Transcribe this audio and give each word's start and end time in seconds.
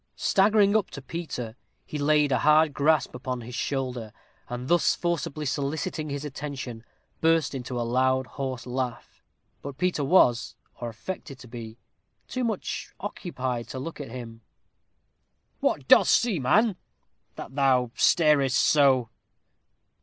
Staggering 0.15 0.75
up 0.75 0.89
to 0.89 1.01
Peter, 1.03 1.55
he 1.85 1.99
laid 1.99 2.31
a 2.31 2.39
hard 2.39 2.73
grasp 2.73 3.13
upon 3.13 3.41
his 3.41 3.53
shoulder, 3.53 4.11
and, 4.49 4.67
thus 4.67 4.95
forcibly 4.95 5.45
soliciting 5.45 6.09
his 6.09 6.25
attention, 6.25 6.83
burst 7.19 7.53
into 7.53 7.79
a 7.79 7.83
loud 7.85 8.25
horse 8.25 8.65
laugh. 8.65 9.21
But 9.61 9.77
Peter 9.77 10.03
was, 10.03 10.55
or 10.79 10.89
affected 10.89 11.37
to 11.37 11.47
be, 11.47 11.77
too 12.27 12.43
much 12.43 12.91
occupied 12.99 13.67
to 13.67 13.77
look 13.77 14.01
at 14.01 14.09
him. 14.09 14.41
"What 15.59 15.87
dost 15.87 16.15
see, 16.15 16.39
man, 16.39 16.77
that 17.35 17.53
thou 17.53 17.91
starest 17.95 18.57
so?" 18.59 19.09